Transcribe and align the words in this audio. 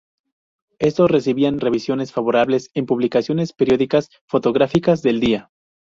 Estos 0.79 1.11
recibían 1.11 1.59
revisiones 1.59 2.11
favorables 2.11 2.71
en 2.73 2.87
publicaciones 2.87 3.53
periódicas 3.53 4.09
fotográficas 4.25 5.03
del 5.03 5.19
día. 5.19 5.51